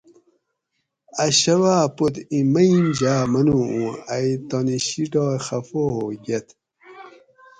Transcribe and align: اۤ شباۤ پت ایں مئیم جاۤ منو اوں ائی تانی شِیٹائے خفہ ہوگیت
اۤ 1.23 1.31
شباۤ 1.39 1.83
پت 1.95 2.15
ایں 2.31 2.45
مئیم 2.53 2.85
جاۤ 2.99 3.23
منو 3.31 3.59
اوں 3.73 3.89
ائی 4.13 4.31
تانی 4.47 4.77
شِیٹائے 4.87 5.37
خفہ 5.45 5.81
ہوگیت 5.95 6.47